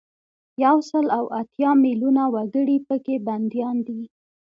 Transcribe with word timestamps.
یو 0.63 0.77
سل 0.89 1.05
او 1.17 1.23
اتیا 1.39 1.71
میلونه 1.83 2.23
وګړي 2.33 2.77
په 2.87 2.95
کې 3.05 3.15
بندیان 3.27 3.77
دي. 3.87 4.01